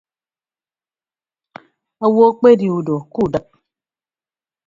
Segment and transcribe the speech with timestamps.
[2.05, 3.45] Owo akpedi ndọ kudịp.